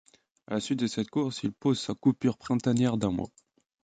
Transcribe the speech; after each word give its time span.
À 0.47 0.55
la 0.55 0.59
suite 0.59 0.79
de 0.79 0.87
cette 0.87 1.11
course, 1.11 1.43
il 1.43 1.53
pose 1.53 1.79
sa 1.79 1.93
coupure 1.93 2.35
printanière 2.39 2.97
d'un 2.97 3.11
mois. 3.11 3.29